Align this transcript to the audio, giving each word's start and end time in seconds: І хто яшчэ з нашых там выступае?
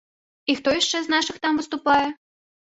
І 0.53 0.55
хто 0.59 0.73
яшчэ 0.79 1.03
з 1.05 1.15
нашых 1.17 1.35
там 1.45 1.53
выступае? 1.63 2.03